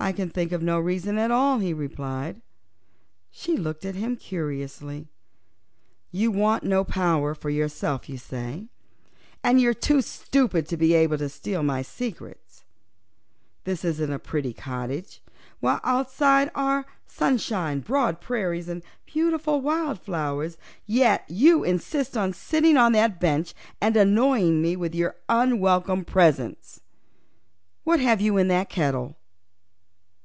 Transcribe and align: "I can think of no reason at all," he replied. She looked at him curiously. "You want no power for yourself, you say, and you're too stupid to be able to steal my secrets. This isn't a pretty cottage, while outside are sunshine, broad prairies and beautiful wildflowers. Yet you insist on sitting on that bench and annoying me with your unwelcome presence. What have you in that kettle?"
"I 0.00 0.12
can 0.12 0.30
think 0.30 0.52
of 0.52 0.62
no 0.62 0.78
reason 0.78 1.18
at 1.18 1.32
all," 1.32 1.58
he 1.58 1.74
replied. 1.74 2.40
She 3.32 3.56
looked 3.56 3.84
at 3.84 3.96
him 3.96 4.14
curiously. 4.14 5.08
"You 6.12 6.30
want 6.30 6.62
no 6.62 6.84
power 6.84 7.34
for 7.34 7.50
yourself, 7.50 8.08
you 8.08 8.16
say, 8.16 8.68
and 9.42 9.60
you're 9.60 9.74
too 9.74 10.00
stupid 10.00 10.68
to 10.68 10.76
be 10.76 10.94
able 10.94 11.18
to 11.18 11.28
steal 11.28 11.64
my 11.64 11.82
secrets. 11.82 12.62
This 13.64 13.84
isn't 13.84 14.12
a 14.12 14.20
pretty 14.20 14.52
cottage, 14.52 15.20
while 15.58 15.80
outside 15.82 16.52
are 16.54 16.86
sunshine, 17.04 17.80
broad 17.80 18.20
prairies 18.20 18.68
and 18.68 18.84
beautiful 19.04 19.60
wildflowers. 19.60 20.56
Yet 20.86 21.24
you 21.26 21.64
insist 21.64 22.16
on 22.16 22.34
sitting 22.34 22.76
on 22.76 22.92
that 22.92 23.18
bench 23.18 23.52
and 23.80 23.96
annoying 23.96 24.62
me 24.62 24.76
with 24.76 24.94
your 24.94 25.16
unwelcome 25.28 26.04
presence. 26.04 26.78
What 27.82 27.98
have 27.98 28.20
you 28.20 28.36
in 28.36 28.46
that 28.46 28.68
kettle?" 28.68 29.16